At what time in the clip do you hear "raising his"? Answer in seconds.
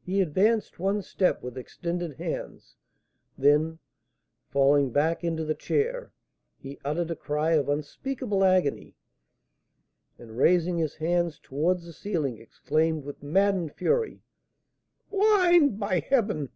10.38-10.94